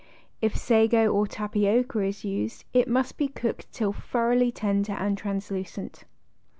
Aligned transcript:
If 0.41 0.57
sago 0.57 1.13
or 1.13 1.27
tapioca 1.27 1.99
is 1.99 2.25
used 2.25 2.63
it 2.73 2.87
must 2.87 3.17
be 3.17 3.27
cooked 3.27 3.71
till 3.71 3.93
thoroughly 3.93 4.51
tender 4.51 4.93
and 4.93 5.15
translucent. 5.15 6.05